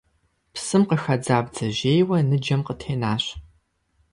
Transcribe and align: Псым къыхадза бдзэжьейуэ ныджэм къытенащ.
Псым 0.53 0.83
къыхадза 0.89 1.37
бдзэжьейуэ 1.45 2.17
ныджэм 2.29 2.61
къытенащ. 2.67 3.23